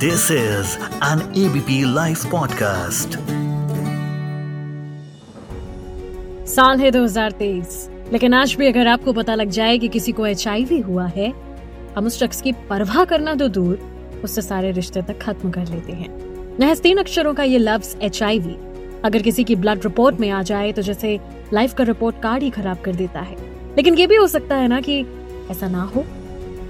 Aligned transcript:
This 0.00 0.30
is 0.30 0.78
an 1.04 1.46
ABP 1.46 1.94
live 1.94 2.16
podcast 2.30 3.08
साल 6.48 6.80
है 6.80 6.90
2023 6.90 7.66
लेकिन 8.12 8.34
आज 8.34 8.54
भी 8.54 8.66
अगर 8.66 8.86
आपको 8.86 9.12
पता 9.12 9.34
लग 9.34 9.48
जाए 9.48 9.78
कि 9.78 9.88
किसी 9.88 10.12
को 10.12 10.26
एच 10.26 10.48
हुआ 10.86 11.06
है, 11.06 11.32
हम 11.98 12.06
उस 12.06 12.18
शख्स 12.18 12.40
की 12.40 12.52
परवाह 12.52 13.04
करना 13.04 13.34
तो 13.34 13.48
दूर, 13.48 13.78
उससे 14.24 14.42
सारे 14.42 14.70
रिश्ते 14.70 15.02
तक 15.02 15.20
खत्म 15.20 15.50
कर 15.50 15.66
लेते 15.66 15.92
हैं। 15.92 16.08
महज 16.60 16.80
तीन 16.80 16.98
अक्षरों 16.98 17.34
का 17.34 17.42
ये 17.42 17.58
लफ्ज 17.58 17.96
एच 18.02 18.22
अगर 19.04 19.22
किसी 19.22 19.44
की 19.44 19.56
ब्लड 19.56 19.78
रिपोर्ट 19.78 20.20
में 20.20 20.30
आ 20.30 20.42
जाए 20.42 20.72
तो 20.72 20.82
जैसे 20.82 21.20
लाइफ 21.54 21.74
का 21.74 21.84
रिपोर्ट 21.84 22.22
कार्ड 22.22 22.42
ही 22.42 22.50
खराब 22.50 22.80
कर 22.80 22.94
देता 22.94 23.20
है। 23.20 23.36
लेकिन 23.76 23.94
ये 23.94 24.06
भी 24.06 24.16
हो 24.16 24.26
सकता 24.26 24.56
है 24.56 24.68
ना 24.68 24.80
कि 24.80 25.06
ऐसा 25.50 25.68
ना 25.68 25.82
हो। 25.82 26.04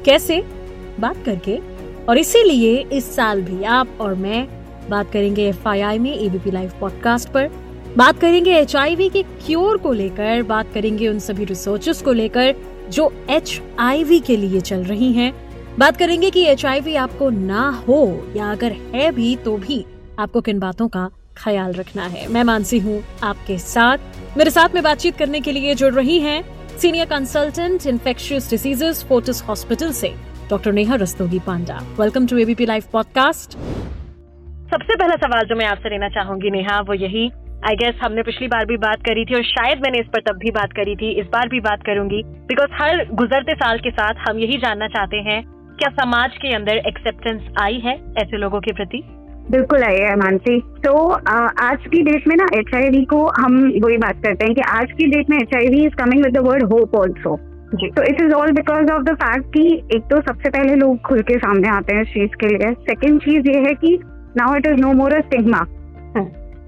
कैसे? 0.04 0.60
बात 1.00 1.16
करके 1.26 1.69
और 2.08 2.18
इसीलिए 2.18 2.76
इस 2.92 3.14
साल 3.16 3.42
भी 3.42 3.64
आप 3.64 3.98
और 4.00 4.14
मैं 4.14 4.46
बात 4.90 5.12
करेंगे 5.12 5.48
एफआईआई 5.48 5.98
में 5.98 6.12
एबीपी 6.14 6.50
लाइव 6.50 6.72
पॉडकास्ट 6.80 7.28
पर। 7.28 7.50
बात 7.96 8.18
करेंगे 8.20 8.56
एचआईवी 8.56 9.08
के 9.08 9.22
क्योर 9.22 9.76
को 9.76 9.92
लेकर, 9.92 10.42
बात 10.42 10.72
करेंगे 10.74 11.08
उन 11.08 11.18
सभी 11.18 11.44
रिसर्चेस 11.44 12.02
को 12.02 12.12
लेकर 12.12 12.54
जो 12.90 13.12
एचआईवी 13.30 14.20
के 14.20 14.36
लिए 14.36 14.60
चल 14.60 14.84
रही 14.84 15.12
हैं। 15.12 15.32
बात 15.78 15.96
करेंगे 15.96 16.30
कि 16.30 16.44
एच 16.44 16.64
आपको 16.64 17.30
ना 17.30 17.68
हो 17.88 18.26
या 18.36 18.50
अगर 18.52 18.72
है 18.72 19.10
भी 19.12 19.36
तो 19.36 19.56
भी 19.56 19.84
आपको 20.18 20.40
किन 20.40 20.58
बातों 20.58 20.88
का 20.88 21.08
ख्याल 21.36 21.72
रखना 21.72 22.02
है। 22.02 22.26
मैं 22.28 22.44
मानसी 22.44 22.78
हूँ 22.78 23.02
आपके 23.22 23.58
साथ। 23.58 23.98
मेरे 24.38 24.50
साथ 24.50 24.74
में 24.74 24.82
बातचीत 24.82 25.16
करने 25.16 25.40
के 25.40 25.52
लिए 25.52 25.74
जुड़ 25.74 25.92
रही 25.94 26.18
हैं 26.20 26.42
senior 26.78 27.06
consultant 27.06 27.86
infectious 27.86 28.50
diseases 28.50 29.04
Fortis 29.04 29.42
hospital 29.42 29.92
से। 29.92 30.29
Doctor 30.50 30.72
Neha 30.72 30.94
Rastogi 30.94 31.38
Panda 31.38 31.74
welcome 32.00 32.26
to 32.26 32.36
ABP 32.38 32.66
live 32.66 32.82
podcast 32.92 33.52
सबसे 34.70 34.94
पहला 34.94 35.16
सवाल 35.16 35.44
जो 35.46 35.56
मैं 35.56 35.66
आपसे 35.66 35.90
लेना 35.90 36.08
चाहूँगी 36.08 36.50
नेहा 36.50 36.80
वो 36.80 36.94
यही। 36.94 37.22
आई 37.68 37.74
गेस 37.74 38.00
हमने 38.04 38.22
पिछली 38.22 38.46
बार 38.46 38.64
भी 38.66 38.76
बात 38.76 39.04
करी 39.08 39.24
थी 39.24 39.34
और 39.34 39.42
शायद 39.42 39.78
मैंने 39.78 39.98
इस 39.98 40.06
पर 40.06 40.20
तब 40.20 40.38
भी 40.38 40.50
बात 40.50 40.72
करी 40.72 40.94
थी 40.96 41.10
इस 41.20 41.26
बार 41.26 41.48
भी 41.48 41.60
बात 41.60 41.82
करूँगी। 41.86 42.22
बिकॉज़ 42.48 42.70
हर 42.82 43.04
गुजरते 43.12 43.54
साल 43.54 43.78
के 43.78 43.90
साथ 43.90 44.24
हम 44.28 44.38
यही 44.38 44.56
जानना 44.56 44.88
चाहते 44.88 45.16
हैं 45.16 45.42
क्या 45.78 45.90
समाज 46.02 46.30
के 46.36 46.54
अंदर 46.54 46.82
एक्सेप्टेंस 46.86 47.42
आई 47.62 47.78
है 47.84 47.94
ऐसे 48.22 48.36
लोगों 48.36 48.60
के 48.60 48.72
प्रति? 48.72 49.02
बिल्कुल 49.50 49.82
आई 49.82 50.00
है 50.00 50.16
मानसी। 50.16 50.58
तो 50.60 50.96
आ, 51.10 51.36
आज 51.62 51.86
की 51.86 52.02
डेट 52.02 52.28
में 52.28 52.36
ना 52.36 52.48
एचआईवी 52.54 53.04
को 53.04 53.26
हम 53.38 53.60
वही 53.84 53.96
बात 53.98 54.22
करते 54.24 54.44
हैं 54.44 54.54
कि 54.54 54.62
आज 54.70 54.92
की 54.98 55.06
डेट 55.06 55.30
में 55.30 55.38
H 55.38 55.56
I 55.56 55.68
V 55.68 55.84
is 55.86 55.94
coming 55.94 56.24
with 56.24 56.34
the 56.34 56.44
word 56.48 56.62
hope 56.62 56.94
also 56.94 57.38
तो 57.70 58.02
it 58.02 58.20
is 58.20 58.32
all 58.32 58.52
because 58.52 58.90
of 58.92 59.02
the 59.02 59.14
fact 59.14 59.46
कि 59.46 59.62
एक 59.94 60.02
तो 60.02 60.20
सबसे 60.20 60.50
पहले 60.50 60.74
लोग 60.74 61.00
खुल 61.00 61.20
के 61.22 61.36
सामने 61.38 61.68
आते 61.68 61.94
हैं 61.94 62.02
इस 62.02 62.08
चीज़ 62.08 62.34
के 62.40 62.48
लिए 62.48 62.72
सेकेंड 62.88 63.20
चीज़ 63.20 63.50
ये 63.50 63.58
है 63.58 63.74
कि 63.74 63.98
now 64.36 64.56
it 64.56 64.66
is 64.66 64.80
no 64.80 64.92
more 64.92 65.12
a 65.12 65.20
stigma 65.20 65.66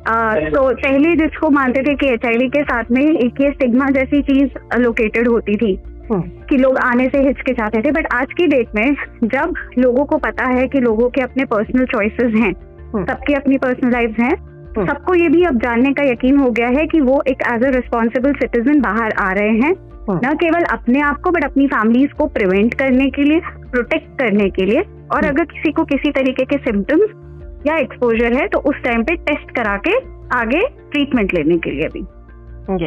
तो 0.06 0.62
पहले 0.74 1.14
जिसको 1.16 1.50
मानते 1.50 1.82
थे 1.82 1.94
कि 1.94 2.06
एच 2.06 2.20
के 2.52 2.62
साथ 2.62 2.90
में 2.90 3.02
एक 3.02 3.40
ये 3.40 3.50
स्टिग्मा 3.50 3.88
जैसी 3.90 4.22
चीज़ 4.22 4.78
लोकेटेड 4.78 5.28
होती 5.28 5.56
थी 5.56 5.74
हम्म। 6.12 6.22
कि 6.46 6.56
लोग 6.56 6.78
आने 6.78 7.08
से 7.08 7.18
हिचकिचाते 7.18 7.82
थे 7.82 7.90
बट 7.90 8.06
आज 8.14 8.32
की 8.32 8.46
डेट 8.46 8.74
में 8.74 8.94
जब 9.24 9.54
लोगों 9.78 10.04
को 10.04 10.16
पता 10.18 10.48
है 10.48 10.66
कि 10.68 10.80
लोगों 10.80 11.08
के 11.10 11.20
अपने 11.20 11.44
पर्सनल 11.44 11.84
चॉइसेस 11.84 12.34
हैं 12.34 12.52
हम्म। 12.94 13.04
सबकी 13.04 13.34
अपनी 13.34 13.58
पर्सनल 13.58 13.92
लाइफ 13.92 14.18
है। 14.20 14.30
सबको 14.78 15.14
ये 15.14 15.28
भी 15.28 15.42
अब 15.44 15.58
जानने 15.58 15.92
का 15.92 16.02
यकीन 16.02 16.36
हो 16.36 16.50
गया 16.50 16.68
है 16.68 16.86
कि 16.86 17.00
वो 17.00 17.22
एक 17.28 17.42
एज 17.52 17.64
अ 17.64 17.70
रिस्पॉन्सिबल 17.70 18.32
सिटीजन 18.32 18.80
बाहर 18.80 19.12
आ 19.20 19.32
रहे 19.32 19.48
हैं। 19.48 19.72
हम्म। 20.08 20.20
न 20.24 20.34
केवल 20.34 20.64
अपने 20.72 21.00
आप 21.00 21.20
को 21.20 21.30
बट 21.30 21.44
अपनी 21.44 21.66
फैमिलीज़ 21.66 22.12
को 22.12 22.26
प्रिवेंट 22.26 22.74
करने 22.74 23.08
के 23.10 23.24
लिए 23.24 23.40
प्रोटेक्ट 23.72 24.18
करने 24.18 24.48
के 24.50 24.64
लिए। 24.64 24.80
और 25.12 25.24
अगर 25.24 25.44
किसी 25.44 25.72
को 25.72 25.84
किसी 25.84 26.10
तरीके 26.10 26.44
के 26.44 26.56
सिम्टम्स 26.58 27.66
या 27.66 27.76
एक्सपोजर 27.76 28.32
है 28.32 28.46
तो 28.48 28.58
उस 28.58 28.76
टाइम 28.84 29.02
पे 29.02 29.16
टेस्ट 29.16 29.50
करा 29.50 29.76
के 29.76 29.96
आगे 30.36 30.60
ट्रीटमेंट 30.92 31.34
लेने 31.34 31.56
के 31.58 31.70
लिए 31.70 31.88
भी। 31.88 32.00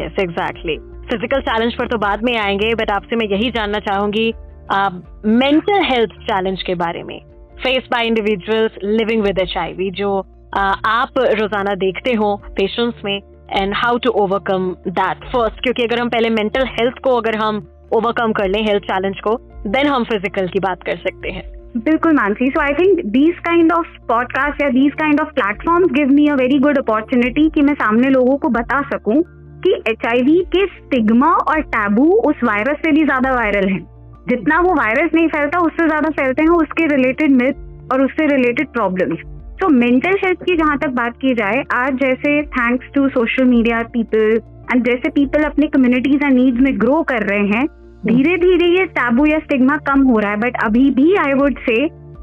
यस 0.00 0.18
एग्जैक्टली 0.20 0.76
फ़िज़िकल 1.10 1.40
चैलेंज 1.40 1.74
पर 1.74 1.86
तो 1.86 1.98
बाद 1.98 2.22
में 2.22 2.36
आएँगे 2.38 2.74
बट 2.74 2.90
आपसे 2.90 3.16
मैं 3.16 3.26
यही 3.26 3.50
जानना 3.50 3.78
चाहूँगी 3.78 4.32
मेंटल 5.26 5.82
हेल्थ 5.84 6.10
चैलेंज 6.22 6.62
के 6.62 6.74
बारे 6.74 7.02
में। 7.02 7.18
Face 7.56 7.88
by 7.92 8.06
individuals 8.06 8.72
living 8.84 9.22
with 9.22 9.38
H 9.38 9.54
जो 9.96 10.20
आप 10.54 11.18
रोज़ाना 11.18 11.74
देखते 11.74 12.12
हो 12.14 12.34
पेशेंट्स 12.46 13.04
में 13.04 13.16
and 13.52 13.72
how 13.76 13.98
to 13.98 14.10
overcome 14.10 14.70
that 14.88 15.24
first 15.24 15.62
क्योंकि 15.62 15.82
अगर 15.82 16.00
हम 16.00 16.08
पहले 16.08 16.30
मेंटल 16.30 16.66
हेल्थ 16.70 16.98
को 16.98 17.16
अगर 17.16 17.36
हम 17.36 17.66
ओवरकम 17.94 18.32
कर 18.32 18.48
लें 18.48 18.62
हेल्थ 18.62 18.82
चैलेंज 18.82 19.20
को 19.20 19.36
देन 19.66 19.86
हम 19.86 20.04
फ़िज़िकल 20.04 20.48
की 20.48 20.60
बात 20.60 20.82
कर 20.82 20.96
सकते 20.98 21.30
हैं। 21.30 21.44
बिल्कुल 21.78 22.14
Mansi 22.14 22.46
so 22.46 22.60
I 22.60 22.74
think 22.74 23.04
these 23.06 23.38
kind 23.38 23.72
of 23.72 23.86
podcast 24.08 24.62
या 24.62 24.68
these 24.70 24.92
kind 24.92 25.20
of 25.20 25.28
platform 25.30 25.86
give 25.94 26.12
me 26.12 26.26
a 26.26 26.34
very 26.34 26.58
good 26.58 26.78
opportunity 26.78 27.48
कि 27.50 27.62
मैं 27.62 27.74
सामने 27.74 28.10
लोगों 28.10 28.36
को 28.36 28.48
बता 28.48 28.80
सकूँ 28.82 29.22
कि 29.62 29.74
एच 29.88 30.06
के 30.54 30.66
स्टिग्मा 30.66 31.32
और 31.32 31.60
टैबू 31.60 32.10
उस 32.30 32.44
वायरस 32.44 32.76
से 32.76 32.92
भी 32.92 33.04
ज़्यादा 33.04 33.34
वायरल 33.34 33.68
है। 33.68 33.78
जितना 34.28 34.60
वो 34.60 34.74
वायरस 34.74 35.10
नहीं 35.14 35.28
फैलता, 35.28 35.58
उससे 35.58 35.86
ज़्यादा 35.86 36.10
फैलते 36.10 36.42
हैं 36.42 36.50
उसके 36.50 36.86
रिलेटेड 36.86 37.30
मिथ 37.42 37.92
और 37.92 38.02
उससे 38.02 38.26
रिलेटेड 38.26 38.68
प्रॉब्लम्स 38.68 39.18
तो 39.60 39.68
मेंटल 39.68 40.16
हेल्थ 40.24 40.42
की 40.42 40.56
जहाँ 40.56 40.76
तक 40.78 40.88
बात 40.88 41.14
की 41.16 41.32
जाए 41.34 41.62
आज 41.74 41.94
जैसे 41.94 42.30
thanks 42.48 42.86
to 42.94 43.08
social 43.08 43.44
media 43.44 43.82
people 43.92 44.40
and 44.72 44.82
जैसे 44.84 45.08
पीपल 45.08 45.42
अपने 45.42 45.66
कम्युनिटीज 45.66 46.22
एंड 46.22 46.32
नीड्स 46.32 46.60
में 46.60 46.78
ग्रो 46.80 47.02
कर 47.02 47.22
रहे 47.22 47.46
हैं 47.48 47.66
धीरे 48.06 48.36
धीरे 48.36 48.66
ये 48.70 48.84
टैबू 48.98 49.26
या 49.26 49.38
स्टिग्मा 49.38 49.76
कम 49.86 50.02
हो 50.02 50.18
रहा 50.18 50.30
है 50.30 50.36
बट 50.36 50.56
अभी 50.64 50.90
भी 50.90 51.14
आई 51.16 51.32
वुड 51.32 51.58
से 51.60 51.76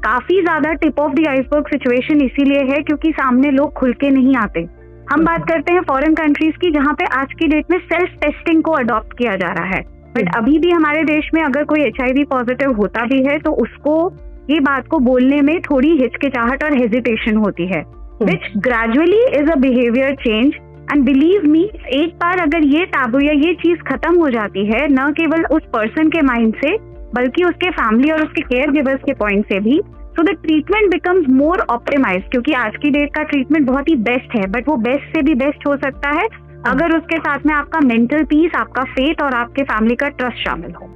काफ़ी 0.04 0.40
ज़्यादा 0.42 0.72
tip 0.74 1.00
of 1.00 1.12
the 1.12 1.26
iceberg 1.28 1.68
situation 1.68 2.20
इसीलिए 2.20 2.62
है 2.64 2.80
क्योंकि 2.82 3.10
सामने 3.12 3.50
लोग 3.50 3.72
खुल 3.72 3.92
के 3.92 4.10
नहीं 4.10 4.36
आते। 4.36 4.60
हम 5.12 5.24
बात 5.24 5.48
करते 5.48 5.72
हैं 5.72 5.80
फॉरेन 5.80 6.14
कंट्रीज़ 6.14 6.56
की 6.56 6.70
जहाँ 6.70 6.92
पे 6.94 7.04
आज 7.16 7.32
की 7.32 7.48
डेट 7.48 7.70
में 7.70 7.78
सेल्फ 7.78 8.18
टेस्टिंग 8.20 8.62
को 8.62 8.72
अडॉप्ट 8.72 9.18
किया 9.18 9.34
जा 9.36 9.52
रहा 9.52 9.76
है। 9.76 9.80
बट 10.16 10.36
अभी 10.36 10.58
भी 10.58 10.70
हमारे 10.70 11.02
देश 11.04 11.30
में 11.34 11.42
अगर 11.42 11.64
कोई 11.64 11.80
एचआईवी 11.80 12.24
पॉजिटिव 12.24 12.72
होता 12.72 13.04
भी 13.06 13.22
है 13.24 13.38
तो 13.38 13.52
उसको 13.62 13.94
ये 14.50 14.60
बात 14.60 14.86
को 14.86 14.98
बोलने 14.98 15.40
में 15.40 15.60
थोड़ी 15.60 15.90
हिचकिचाहट 15.96 16.64
और 16.64 16.76
हेजिटेशन 16.78 17.36
होती 17.36 17.66
है। 17.66 17.82
Which 18.22 18.50
gradually 18.58 19.22
is 19.40 19.50
a 19.50 19.54
behaviour 19.54 20.14
change 20.14 20.54
and 20.92 21.04
believe 21.04 21.42
me 21.44 21.62
एक 21.92 22.14
बार 22.14 22.40
अगर 22.40 22.64
ये 22.64 22.84
टाबू 22.86 23.20
या 23.20 23.32
ये 23.32 23.54
चीज़ 23.54 23.78
खत्म 23.78 24.14
हो 24.16 24.28
जाती 24.30 24.66
है 24.66 24.86
न 24.88 25.10
केवल 25.12 25.44
उस 25.44 25.62
पर्सन 25.72 26.08
के 26.08 26.22
माइंड 26.22 26.54
से 26.54 26.76
बल्कि 27.14 27.44
उसके 27.44 27.70
फैमिली 27.70 28.10
और 28.10 28.22
उसके 28.22 28.42
केयर 28.42 28.70
गिवर्स 28.70 29.00
के 29.00 29.12
पॉइंट 29.14 29.46
से 29.46 29.60
भी 29.60 29.80
so 30.16 30.22
the 30.22 30.36
treatment 30.42 30.90
becomes 30.90 31.28
more 31.28 31.60
optimise 31.70 32.22
क्योंकि 32.30 32.52
आज 32.52 32.76
की 32.82 32.90
डेट 32.90 33.14
का 33.14 33.22
ट्रीटमेंट 33.22 33.66
बहुत 33.66 33.88
ही 33.88 33.96
बेस्ट 34.02 34.36
है 34.36 34.46
बट 34.50 34.68
वो 34.68 34.76
बेस्ट 34.76 35.16
से 35.16 35.22
भी 35.22 35.34
बेस्ट 35.34 35.66
हो 35.68 35.76
सकता 35.76 36.10
है 36.10 36.26
अगर 36.66 36.96
उसके 36.96 37.18
साथ 37.18 37.46
में 37.46 37.54
आपका 37.54 37.80
मेंटल 37.80 38.24
पीस 38.24 38.54
आपका 38.56 38.84
फेथ 38.92 39.22
और 39.22 39.34
आपके 39.34 39.62
फैमिली 39.62 39.94
का 39.94 40.08
ट्रस्ट 40.08 40.48
शामिल 40.48 40.70
हो। 40.70 40.86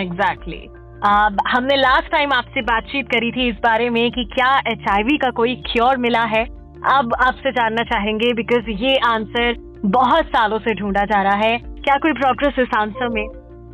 Exactly 0.00 0.56
exactly. 0.56 0.77
Uh, 0.98 1.36
हमने 1.48 1.76
लास्ट 1.76 2.12
टाइम 2.12 2.32
आपसे 2.32 2.62
बातचीत 2.62 3.06
करी 3.06 3.30
थी 3.32 3.48
इस 3.48 3.54
बारे 3.54 3.90
में 3.90 4.10
कि 4.10 4.24
क्या 4.24 4.58
एचआईवी 4.58 5.16
का 5.16 5.30
कोई 5.30 5.54
क्योर 5.54 5.96
मिला 5.96 6.22
है। 6.22 6.44
अब 6.92 7.14
आपसे 7.26 7.50
जानना 7.50 7.82
चाहेंगे 7.82 8.32
बिकॉज़ 8.32 8.70
ये 8.70 8.96
आंसर 8.96 9.54
बहुत 9.84 10.24
सालों 10.24 10.58
से 10.58 10.74
ढूंढा 10.74 11.04
जा 11.04 11.22
रहा 11.22 11.36
है। 11.36 11.58
क्या 11.58 11.96
कोई 11.96 12.12
प्रोग्रेस 12.12 12.54
इस 12.58 12.76
आंसर 12.78 13.08
में? 13.08 13.26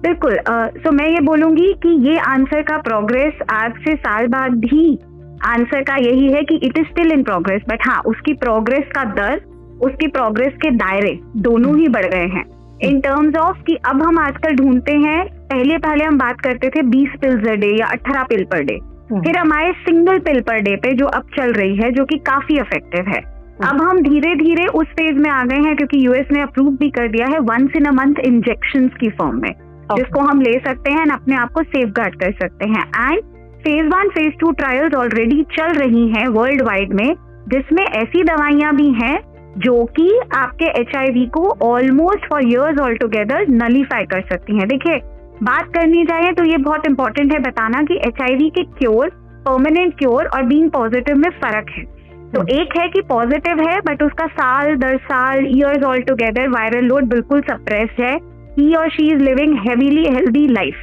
बिल्कुल 0.02 0.36
सो 0.36 0.80
uh, 0.80 0.86
so 0.86 0.92
मैं 0.92 1.08
ये 1.08 1.20
बोलूँगी 1.20 1.72
कि 1.72 1.88
ये 2.08 2.18
आंसर 2.18 2.62
का 2.62 2.78
प्रोग्रेस 2.78 3.34
आज 3.52 3.72
से 3.72 3.96
साल 3.96 4.26
बाद 4.26 4.50
भी 4.52 4.98
आंसर 5.46 5.82
का 5.82 5.96
यही 5.96 6.32
है 6.32 6.42
कि 6.42 6.56
it 6.56 6.78
is 6.78 6.86
still 6.86 7.12
in 7.12 7.22
progress 7.22 7.62
but 7.68 7.88
हाँ 7.88 8.00
उसकी 8.06 8.32
प्रोग्रेस 8.32 8.84
का 8.94 9.04
दर 9.04 9.36
उसकी 9.82 10.06
प्रोग्रेस 10.06 10.52
के 10.52 10.70
दायरे 10.70 11.20
दोनों 11.36 11.78
ही 11.78 11.88
बढ़ 11.88 12.06
गए 12.06 12.26
हैं। 12.26 12.44
इन 12.82 13.00
टर्म्स 13.00 13.36
ऑफ़ 13.36 13.56
कि 13.56 13.74
अब 13.84 14.02
हम 14.02 14.18
आजकल 14.18 14.56
ढूंढते 14.56 14.92
हैं 14.92 15.24
पहले 15.26 15.78
पहले 15.78 16.04
हम 16.04 16.18
बात 16.18 16.40
करते 16.40 16.68
थे 16.68 16.82
20 16.82 17.08
पिल्स 17.20 17.46
अ 17.48 17.54
डे 17.54 17.80
या 17.80 17.86
18 17.86 18.22
पिल 18.22 18.44
पर 18.44 18.62
डे 18.62 18.78
फिर 19.20 19.38
हम 19.38 19.52
आए 19.52 19.72
सिंगल 19.72 20.18
पिल 20.18 20.40
पर 20.40 20.60
डे 20.60 20.76
पे 20.76 20.92
जो 20.92 21.06
अब 21.06 21.22
चल 21.36 21.52
रही 21.52 21.76
है 21.76 21.90
जो 21.92 22.04
कि 22.04 22.16
काफ़ी 22.18 22.54
इफ़ेक्टिव 22.54 23.08
है। 23.08 23.20
हम्म। 23.20 23.68
अब 23.68 23.82
हम 23.82 24.00
धीरे 24.00 24.34
धीरे 24.34 24.66
उस 24.66 24.86
फ़ेज़ 24.86 25.14
में 25.14 25.30
आ 25.30 25.44
गए 25.44 25.56
हैं 25.56 25.76
क्योंकि 25.76 26.06
यूएस 26.06 26.26
ने 26.32 26.40
अप्रूव 26.40 26.70
भी 26.76 26.90
कर 26.90 27.08
दिया 27.08 27.26
है 27.26 27.38
once 27.38 27.76
in 27.76 27.84
a 27.84 27.90
month 27.90 28.14
injection 28.24 28.88
की 28.88 29.10
फॉर्म 29.10 29.40
में। 29.42 29.52
जिसको 29.96 30.20
हम 30.20 30.40
ले 30.40 30.58
सकते 30.58 30.92
हैं 30.92 31.06
अपने 31.06 31.36
आप 31.36 31.50
को 31.50 31.62
सेफ़ 31.62 31.90
गार्ड 31.90 32.14
कर 32.14 32.32
सकते 32.32 32.68
हैं। 32.68 33.10
And 33.10 33.20
phase 33.62 33.86
one 33.86 34.08
phase 34.08 34.34
two 34.40 34.50
trials 34.50 34.94
already 34.94 35.42
चल 35.42 35.72
रही 35.72 36.08
हैं 36.08 36.26
वर्ल्ड 36.28 36.62
वाइड 36.62 36.92
में 36.92 37.14
जिसमें 37.48 37.84
ऐसी 37.84 38.22
दवाइयाँ 38.22 38.76
भी 38.76 38.90
हैं 38.90 39.33
जो 39.58 39.84
कि 39.84 40.20
आपके 40.36 40.64
एचआईवी 40.80 41.26
को 41.26 41.48
almost 41.62 42.28
for 42.28 42.46
years 42.46 42.80
altogether 42.94 43.46
nullify 43.48 44.04
कर 44.04 44.20
सकती 44.20 44.58
हैं। 44.58 44.68
देखिए 44.68 44.98
बात 45.42 45.68
करनी 45.74 46.04
चाहिए 46.04 46.32
तो 46.32 46.44
ये 46.44 46.56
बहुत 46.56 46.86
इंपॉर्टेंट 46.86 47.32
है 47.32 47.38
बताना 47.38 47.82
कि 47.82 47.94
एच 47.94 48.16
के 48.22 48.62
क्योर 48.62 49.10
परमानेंट 49.46 49.98
क्योर 49.98 50.26
और 50.26 50.42
बीइंग 50.42 50.70
पॉजिटिव 50.70 51.16
में 51.16 51.30
फ़र्क 51.30 51.70
है। 51.70 51.84
तो 52.32 52.40
hmm. 52.40 52.50
एक 52.50 52.78
है 52.78 52.88
कि 52.88 53.00
पॉजिटिव 53.00 53.60
है 53.60 53.80
बट 53.80 54.02
उसका 54.02 54.26
साल 54.26 54.74
दर 54.76 54.96
साल 54.96 55.46
years 55.46 55.84
all 55.84 56.00
together 56.00 56.48
viral 56.48 56.84
load 56.84 57.04
बिल्कुल 57.04 57.40
सप्रेस 57.40 57.90
है। 58.00 58.14
ही 58.58 58.74
और 58.74 58.90
she 58.90 59.06
is 59.12 59.22
living 59.22 59.58
heavily 59.58 60.04
healthy 60.04 60.46
life 60.48 60.74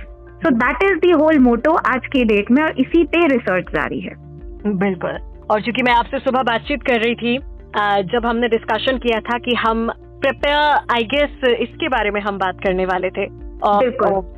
so 0.44 0.50
that 0.50 0.84
is 0.84 0.98
the 0.98 1.12
whole 1.12 1.40
motto 1.40 1.72
आज 1.72 2.08
के 2.08 2.24
डेट 2.26 2.52
में 2.52 2.64
और 2.64 2.80
इसी 2.80 3.04
पे 3.04 3.28
रिसर्च 3.28 3.66
जारी 3.66 4.00
है। 4.00 4.14
बिल्कुल। 4.78 5.18
और 5.52 5.62
चूँकि 5.62 5.84
मैं 5.84 5.94
आपसे 5.94 6.20
सुबह 6.20 6.44
बातचीत 6.44 6.84
कर 6.84 7.00
रही 7.00 7.16
थी 7.16 7.38
जब 7.78 8.26
हमने 8.26 8.48
डिस्कशन 8.48 8.98
किया 8.98 9.20
था 9.20 9.38
कि 9.38 9.56
हम 9.56 9.92
प्रिपेयर 10.00 10.58
आई 10.94 11.04
गेस 11.04 11.58
इसके 11.60 11.88
बारे 11.88 12.12
में 12.12 12.22
हम 12.22 12.38
बात 12.38 12.58
करने 12.64 12.86
वाले 12.86 13.10
थे 13.10 13.24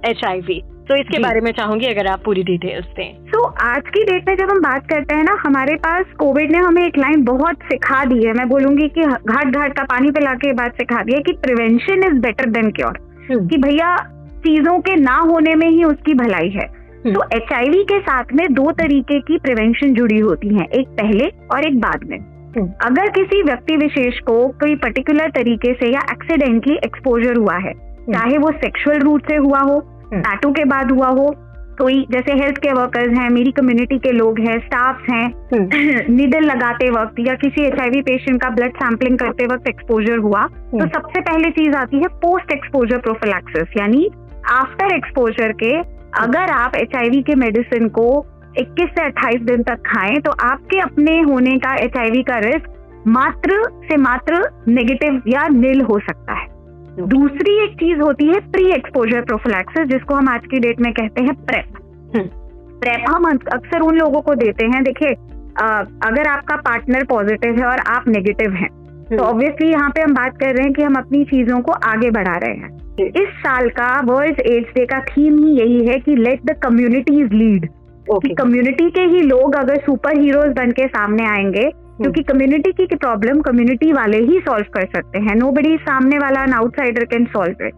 एच 0.09 0.25
आई 0.25 0.39
वी 0.39 0.62
तो 0.89 0.95
इसके 0.95 1.19
बारे 1.19 1.41
में 1.41 1.51
चाहूँगी 1.51 1.85
अगर 1.85 2.07
आप 2.07 2.24
पूरी 2.25 2.44
डिटेल्स 2.44 2.85
दें। 2.85 3.25
तो 3.25 3.50
so, 3.50 3.53
आज 3.62 3.81
की 3.88 4.03
डेट 4.03 4.27
में 4.27 4.35
जब 4.35 4.50
हम 4.51 4.59
बात 4.59 4.89
करते 4.89 5.15
हैं 5.15 5.24
ना 5.24 5.38
हमारे 5.39 5.75
पास 5.75 6.06
कोविड 6.19 6.51
ने 6.51 6.57
हमें 6.57 6.88
एक 6.88 6.97
लाइन 6.97 7.24
बहुत 7.24 7.56
सिखा 7.56 8.06
दी 8.06 8.27
है। 8.27 8.33
मैं 8.33 8.50
बोलूँगी 8.50 8.88
कि 8.88 9.01
घाट 9.01 9.45
घाट 9.45 9.77
का 9.77 9.83
पानी 9.83 10.12
पिला 10.12 10.33
के 10.33 10.53
बात 10.53 10.74
सिखा 10.74 11.03
दी 11.03 11.13
है 11.13 11.19
कि 11.19 11.31
prevention 11.31 12.03
is 12.03 12.13
better 12.13 12.45
than 12.45 12.71
cure 12.71 13.00
कि 13.31 13.57
भैया 13.57 13.97
चीज़ों 14.39 14.79
के 14.79 14.95
ना 14.95 15.15
होने 15.15 15.56
में 15.56 15.69
ही 15.69 15.83
उसकी 15.83 16.13
भलाई 16.13 16.50
है। 16.50 16.65
हम्म। 17.06 17.13
तो 17.13 17.24
एचआईवी 17.36 17.83
के 17.83 18.00
साथ 18.00 18.24
में 18.33 18.53
दो 18.53 18.71
तरीके 18.71 19.19
की 19.19 19.38
प्रिवेंशन 19.38 19.94
जुड़ी 19.94 20.19
होती 20.19 20.47
है 20.47 20.65
एक 20.65 20.88
पहले 20.88 21.27
और 21.51 21.65
एक 21.65 21.79
बाद 21.79 22.03
में। 22.03 22.32
अगर 22.57 23.09
किसी 23.11 23.41
व्यक्ति 23.44 23.75
विशेष 23.77 24.19
को 24.21 24.35
कोई 24.59 24.75
पर्टिकुलर 24.77 25.29
तरीके 25.31 25.73
से 25.73 25.94
या 25.94 26.01
एक्सीडेंटली 26.11 26.75
एक्सपोजर 26.85 27.38
हुआ 27.38 27.55
है 27.57 27.71
हम्म। 27.71 28.13
चाहे 28.13 28.38
वो 28.38 28.51
सेक्सुअल 28.57 29.00
रूट 29.00 29.29
से 29.29 29.35
हुआ 29.38 29.59
हो 29.61 29.79
टैटू 30.13 30.51
के 30.51 30.65
बाद 30.65 30.91
हुआ 30.91 31.07
हो 31.09 31.33
कोई 31.79 32.01
जैसे 32.11 32.33
हेल्थ 32.33 32.57
केयर 32.57 32.75
वर्कर्स 32.75 33.17
हैं 33.19 33.29
मेरी 33.29 33.51
कम्युनिटी 33.51 33.97
के 34.00 34.11
लोग 34.11 34.39
हैं 34.39 34.57
स्टाफ 34.59 35.09
हैं 35.09 35.25
निडल 36.09 36.44
लगाते 36.44 36.89
वक्त 36.91 37.15
या 37.19 37.33
किसी 37.38 37.63
एचआईवी 37.63 38.01
पेशेंट 38.01 38.41
का 38.41 38.50
ब्लड 38.50 38.75
सैंपलिंग 38.75 39.17
करते 39.19 39.45
वक्त 39.45 39.69
एक्सपोजर 39.69 40.17
हुआ 40.19 40.45
तो 40.47 40.88
सबसे 40.89 41.21
पहले 41.21 41.50
चीज़ 41.51 41.75
आती 41.75 41.97
है 41.97 42.07
पोस्ट 42.19 42.51
एक्सपोजर 42.51 42.97
प्रोफिलैक्सिस 43.00 43.77
यानी 43.77 44.07
आफ्टर 44.51 44.95
एक्सपोजर 44.95 45.51
के 45.63 45.73
अगर 46.19 46.51
आप 46.51 46.75
एचआईवी 46.75 47.21
के 47.21 47.35
मेडिसिन 47.38 47.88
को 47.89 48.05
21 48.59 48.89
से 48.89 49.09
28 49.09 49.41
दिन 49.41 49.63
तक 49.63 49.75
खाएँ 49.75 50.19
तो 50.19 50.31
आपके 50.31 50.79
अपने 50.79 51.19
होने 51.21 51.57
का 51.57 51.75
एचआईवी 51.75 52.23
का 52.23 52.38
रिस्क 52.38 53.03
मात्र 53.07 53.63
से 53.85 53.97
मात्र 53.97 54.50
नेगेटिव 54.67 55.21
या 55.27 55.47
नील 55.47 55.81
हो 55.81 56.00
सकता 56.00 56.33
है। 56.33 56.47
दूसरी 57.07 57.63
एक 57.63 57.73
चीज़ 57.73 58.00
होती 58.00 58.27
है 58.27 58.39
प्री 58.51 58.71
एक्सपोजर 58.71 59.21
प्रोफिलैक्सिस 59.21 59.88
जिसको 59.88 60.15
हम 60.15 60.29
आज 60.29 60.41
की 60.45 60.59
डेट 60.59 60.79
में 60.79 60.94
कहते 60.94 61.23
हैं 61.23 61.33
प्रेप 61.45 61.65
प्रेप 62.79 63.05
हम्म। 63.09 63.27
हम 63.27 63.39
अक्सर 63.53 63.79
उन 63.79 63.95
लोगों 63.95 64.21
को 64.21 64.35
देते 64.35 64.65
हैं 64.65 64.83
देखिए 64.83 65.09
अगर 66.07 66.27
आपका 66.27 66.55
पार्टनर 66.55 67.03
पॉजिटिव 67.03 67.59
है 67.59 67.65
और 67.65 67.79
आप 67.88 68.07
नेगेटिव 68.07 68.51
हैं 68.51 68.69
तो 69.15 69.23
ऑब्वियसली 69.23 69.67
हम्म। 69.67 69.79
यहाँ 69.79 69.89
पे 69.89 70.01
हम 70.01 70.13
बात 70.13 70.38
कर 70.38 70.55
रहे 70.55 70.63
हैं 70.63 70.73
कि 70.73 70.83
हम 70.83 70.95
अपनी 70.95 71.23
चीज़ों 71.23 71.61
को 71.61 71.71
आगे 71.71 72.11
बढ़ा 72.11 72.38
रहे 72.38 72.53
हैं। 72.53 72.77
इस 73.00 73.29
साल 73.29 73.69
का 73.69 74.01
वर्ल्ड 74.03 74.39
एड्स 74.39 74.69
डे 74.69 74.85
का 74.85 75.00
थीम 75.00 75.44
ही 75.44 75.51
यही 75.51 75.88
है 75.88 76.00
कि 76.00 76.15
let 76.15 76.45
the 76.45 76.55
communities 76.63 77.33
lead 77.33 77.69
community 78.09 78.89
के 78.89 79.01
ही 79.01 79.21
लोग 79.21 79.55
अगर 79.55 79.75
सुपर 79.75 80.17
हीरोज 80.17 80.53
बन 80.53 80.71
के 80.71 80.88
सामने 80.88 81.25
आएँगे 81.25 81.63
हम्म। 81.63 82.03
क्योंकि 82.03 82.21
कम्युनिटी 82.23 82.71
की 82.71 82.95
प्रॉब्लम 82.95 83.39
कम्युनिटी 83.41 83.91
वाले 83.94 84.17
ही 84.17 84.39
सॉल्व 84.39 84.65
कर 84.73 84.85
सकते 84.85 85.19
हैं. 85.19 85.35
नो 85.35 85.51
बडी 85.51 85.75
सामने 85.77 86.17
वाला 86.17 86.44
an 86.44 86.53
outsider 86.53 87.03
can 87.05 87.25
solve 87.25 87.65
it 87.65 87.73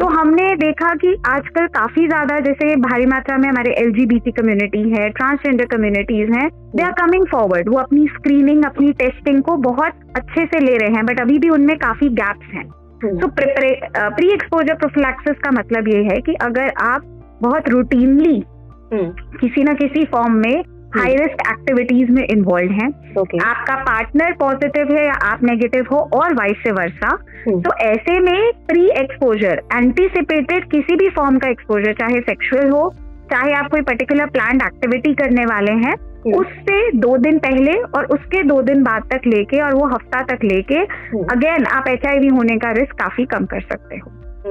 तो 0.00 0.06
हमने 0.06 0.54
देखा 0.56 0.94
कि 0.94 1.14
आजकल 1.26 1.66
काफ़ी 1.66 2.06
ज़्यादा 2.06 2.38
जैसे 2.40 2.76
भारी 2.76 3.06
मात्रा 3.06 3.36
में 3.38 3.48
हमारे 3.48 3.72
एल 3.72 3.92
कम्युनिटी 4.30 4.82
है 4.90 5.08
ट्रांसजेंडर 5.10 5.66
कम्युनिटीज 5.66 6.30
हैं 6.30 6.48
दे 6.76 6.82
आर 6.82 6.92
कमिंग 6.92 7.26
फॉरवर्ड 7.26 7.68
वो 7.68 7.78
अपनी 7.78 8.06
स्क्रीनिंग 8.06 8.64
अपनी 8.64 8.92
टेस्टिंग 8.92 9.42
को 9.42 9.56
बहुत 9.56 9.92
अच्छे 10.16 10.46
से 10.46 10.60
ले 10.60 10.76
रहे 10.76 10.90
हैं 10.90 11.06
बट 11.06 11.20
अभी 11.20 11.38
भी 11.38 11.48
उनमें 11.48 11.76
काफ़ी 11.78 12.08
गैप्स 12.08 12.54
हैं. 12.54 12.68
सो 13.04 13.28
प्री 13.28 14.32
एक्सपोजर 14.32 14.74
प्रोफिलैक्सिस 14.74 15.36
का 15.36 15.50
मतलब 15.50 15.88
ये 15.88 16.02
है 16.02 16.20
कि 16.20 16.34
अगर 16.42 16.72
आप 16.82 17.02
बहुत 17.42 17.68
रूटीनली। 17.68 18.44
किसी 18.92 19.64
ना 19.64 19.72
किसी 19.74 20.04
फॉर्म 20.04 20.32
में 20.32 20.62
हाई 20.96 21.14
रिस्क 21.14 21.40
एक्टिविटीज़ 21.50 22.10
में 22.10 22.22
इन्वॉल्व 22.24 22.72
हैं। 22.72 22.88
Okay. 23.14 23.42
आपका 23.44 23.74
पार्टनर 23.74 24.32
पॉजिटिव 24.32 24.92
है 24.96 25.04
या 25.06 25.12
आप 25.12 25.42
नेगेटिव 25.44 25.86
हो 25.92 25.98
और 26.14 26.34
वाइस 26.34 26.56
से 26.56 26.70
वर्षा 26.70 27.10
तो 27.48 27.74
ऐसे 27.78 28.18
में 28.20 28.52
प्री 28.68 28.84
एक्सपोजर 28.90 29.62
एंटीसिपेटेड 29.74 30.70
किसी 30.70 30.96
भी 30.96 31.08
फॉर्म 31.08 31.38
का 31.38 31.48
एक्सपोजर 31.48 31.92
चाहे 31.92 32.20
सेक्सुअल 32.20 32.70
हो 32.70 32.94
चाहे 33.32 33.52
आप 33.52 33.70
कोई 33.70 33.80
पर्टिकुलर 33.80 34.26
प्लान 34.26 34.60
एक्टिविटी 34.66 35.14
करने 35.14 35.44
वाले 35.44 35.72
हैं 35.72 35.94
हम्म। 35.94 36.34
उससे 36.34 36.90
दो 36.92 37.16
दिन 37.16 37.38
पहले 37.38 37.72
और 37.96 38.06
उसके 38.06 38.42
दो 38.42 38.60
दिन 38.62 38.82
बाद 38.82 39.02
तक 39.12 39.26
लेके 39.26 39.60
और 39.62 39.74
वो 39.74 39.86
हफ़्ता 39.86 40.22
तक 40.22 40.44
लेके 40.44 40.76
अगेन 40.76 41.66
हम्म। 41.66 41.76
आप 41.76 41.88
एचआईवी 41.88 42.28
होने 42.28 42.56
का 42.56 42.70
रिस्क 42.72 42.92
काफ़ी 42.92 43.24
कम 43.24 43.46
कर 43.46 43.60
सकते 43.60 43.96
हो। 43.96 44.10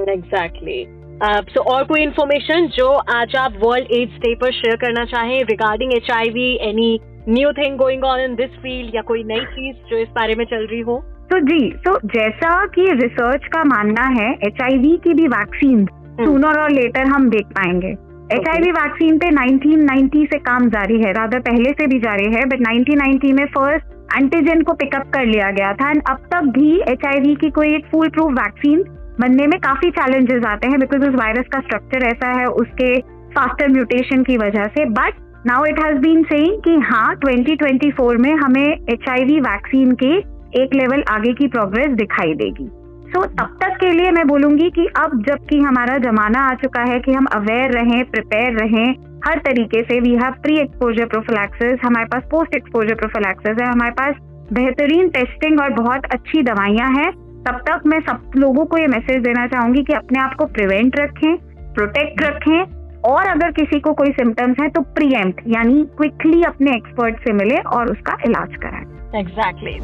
एग्जैक्टली 0.10 0.86
सो 1.23 1.61
और 1.61 1.83
कोई 1.83 2.01
इन्फॉर्मेशन 2.01 2.67
जो 2.67 2.87
आज 3.11 3.35
आप 3.35 3.53
वर्ल्ड 3.63 3.91
एड्स 3.91 4.17
डे 4.19 4.33
पर 4.35 4.51
शेयर 4.51 4.75
करना 4.75 5.05
चाहें 5.05 5.43
regarding 5.43 5.93
H 5.93 6.11
I 6.11 6.29
V 6.29 6.49
any 6.61 6.99
new 7.29 7.51
thing 7.51 7.77
going 7.77 8.03
on 8.03 8.19
in 8.19 8.35
this 8.35 8.49
field 8.57 8.95
या 8.95 9.01
कोई 9.01 9.23
नई 9.23 9.45
चीज़ 9.45 9.75
जो 9.89 9.97
इस 9.97 10.07
बारे 10.07 10.35
में 10.35 10.43
चल 10.45 10.67
रही 10.67 10.79
हो? 10.79 10.97
तो 11.31 11.39
जी 11.39 11.69
तो 11.85 11.97
जैसा 12.05 12.65
कि 12.65 12.85
रिसर्च 12.91 13.45
का 13.45 13.63
मानना 13.63 14.03
है 14.19 14.31
एच 14.43 14.61
आई 14.63 14.77
वी 14.77 14.95
की 15.03 15.13
भी 15.13 15.27
वैक्सीन 15.27 15.85
सूनर 16.19 16.59
और 16.59 16.71
लेटर 16.71 17.07
हम 17.07 17.29
देख 17.29 17.45
पाएँगे। 17.45 17.91
एच 18.35 18.47
आई 18.49 18.61
वी 18.61 18.71
वैक्सीन 18.71 19.17
पे 19.17 19.31
1990 19.31 20.25
से 20.31 20.39
काम 20.39 20.69
जारी 20.69 21.01
है 21.01 21.11
राधा 21.13 21.39
पहले 21.39 21.71
से 21.71 21.87
भी 21.87 21.99
जारी 21.99 22.31
है 22.33 22.45
बट 22.45 22.63
1990 22.67 23.33
में 23.33 23.45
फ़र्स्ट 23.45 24.17
एंटीजन 24.17 24.61
को 24.61 24.73
पिकअप 24.73 25.09
कर 25.13 25.25
लिया 25.25 25.51
गया 25.51 25.73
था 25.73 25.89
एंड 25.89 26.03
अब 26.09 26.29
तक 26.33 26.53
भी 26.59 26.71
एचआईवी 26.91 27.35
की 27.35 27.49
कोई 27.49 27.75
एक 27.75 27.85
फुल 27.91 28.09
प्रूफ 28.09 28.31
वैक्सीन 28.31 28.83
बनने 29.21 29.47
में 29.47 29.59
काफ़ी 29.59 29.89
चैलेंजेस 29.91 30.43
आते 30.43 30.67
हैं 30.67 30.79
बिकॉज़ 30.79 31.01
उस 31.01 31.15
वायरस 31.15 31.45
का 31.53 31.59
स्ट्रक्चर 31.59 32.05
ऐसा 32.05 32.39
है 32.39 32.45
उसके 32.45 32.99
फास्टर 33.35 33.67
म्यूटेशन 33.67 34.23
की 34.23 34.37
वजह 34.37 34.63
से। 34.63 34.85
But 34.85 35.13
now 35.47 35.65
it 35.65 35.79
has 35.79 35.97
been 35.97 36.23
saying 36.23 36.61
कि 36.61 36.75
हाँ 36.79 37.15
2024 37.15 38.17
में 38.17 38.33
हमें 38.35 38.67
एचआईवी 38.89 39.39
वैक्सीन 39.39 39.91
के 39.91 40.17
एक 40.63 40.73
लेवल 40.75 41.03
आगे 41.09 41.33
की 41.33 41.47
प्रोग्रेस 41.47 41.87
दिखाई 41.87 42.33
देगी। 42.33 42.69
सो 43.11 43.19
so, 43.19 43.27
तब 43.27 43.57
तक 43.61 43.77
के 43.79 43.91
लिए 43.91 44.11
मैं 44.11 44.27
बोलूँगी 44.27 44.69
कि 44.69 44.85
अब 44.85 45.23
जबकि 45.27 45.59
हमारा 45.59 45.97
जमाना 45.97 46.39
आ 46.39 46.53
चुका 46.53 46.81
है 46.81 46.99
कि 46.99 47.13
हम 47.13 47.25
अवेयर 47.25 47.71
रहें 47.71 48.03
प्रिपेयर 48.05 48.53
रहें 48.53 48.95
हर 49.27 49.39
तरीके 49.39 49.83
से 49.83 49.99
we 49.99 50.09
have 50.09 50.31
pre 50.31 50.57
exposure 50.57 51.05
prophylaxis 51.05 51.79
हमारे 51.85 52.05
पास 52.05 52.23
पोस्ट 52.31 52.55
एक्सपोजर 52.55 52.95
प्रोफिलैक्सिस 52.95 53.61
है 53.61 53.67
हमारे 53.71 53.91
पास 53.91 54.15
बेहतरीन 54.53 55.09
टेस्टिंग 55.09 55.61
और 55.61 55.69
बहुत 55.69 56.05
अच्छी 56.05 56.43
दवाइयाँ 56.43 56.89
हैं। 56.91 57.26
तब 57.48 57.60
तक 57.68 57.81
मैं 57.86 58.00
सब 58.00 58.31
लोगों 58.36 58.66
को 58.66 58.78
ये 58.78 58.88
मैसेज 58.88 59.24
देना 59.24 59.45
चाहूँगी 59.48 59.84
कि 59.84 59.94
अपने 59.94 60.19
आप 60.19 60.36
को 60.36 60.45
प्रिवेंट 60.45 61.00
रखें 61.00 61.36
प्रोटेक्ट 61.74 62.22
रखें 62.22 62.78
और 63.10 63.28
अगर 63.28 63.51
किसी 63.51 63.80
को 63.80 63.94
कोई 63.94 64.12
सिम्टम्स 64.12 64.57
है 64.62 64.69
तो 64.69 64.81
प्रीएम्प्ट 64.81 65.42
यानी 65.48 65.84
क्विकली 65.98 66.44
अपने 66.44 66.75
एक्सपर्ट 66.75 67.20
से 67.20 67.34
मिले 67.34 67.58
और 67.74 67.91
उसका 67.91 68.17
इलाज 68.25 68.56
कराएँ। 68.56 69.20
Exactly 69.20 69.79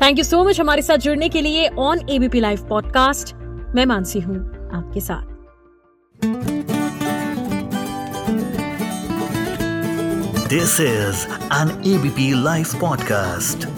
thank 0.00 0.18
you 0.18 0.24
so 0.24 0.42
much 0.44 0.60
हमारे 0.60 0.82
साथ 0.82 0.98
जुड़ने 0.98 1.28
के 1.28 1.40
लिए 1.40 1.68
ऑन 1.78 1.98
एबीपी 2.10 2.40
लाइव 2.40 2.66
पॉडकास्ट 2.68 3.34
मैं 3.76 3.86
मानसी 3.86 4.20
हूँ 4.20 4.36
आपके 4.74 5.00
साथ। 5.00 5.32
This 10.48 10.80
is 10.80 11.26
an 11.52 11.94
ABP 11.94 12.32
live 12.44 12.78
podcast 12.80 13.73